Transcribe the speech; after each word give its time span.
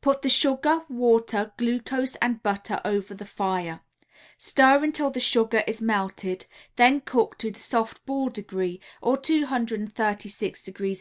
Put 0.00 0.22
the 0.22 0.28
sugar, 0.28 0.80
water, 0.88 1.52
glucose 1.56 2.16
and 2.16 2.42
butter 2.42 2.80
over 2.84 3.14
the 3.14 3.24
fire; 3.24 3.82
stir 4.36 4.82
until 4.82 5.08
the 5.12 5.20
sugar 5.20 5.62
is 5.68 5.80
melted, 5.80 6.46
then 6.74 7.00
cook 7.00 7.38
to 7.38 7.52
the 7.52 7.60
soft 7.60 8.04
ball 8.04 8.28
degree, 8.28 8.80
or 9.00 9.16
236° 9.16 10.68
F. 10.68 10.96